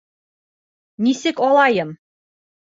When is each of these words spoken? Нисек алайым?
Нисек 1.09 1.37
алайым? 1.49 1.89